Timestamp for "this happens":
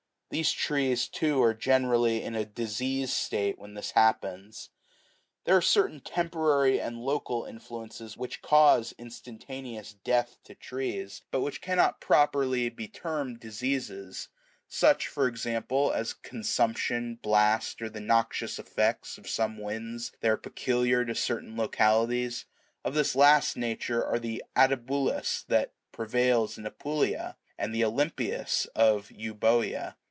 3.73-4.69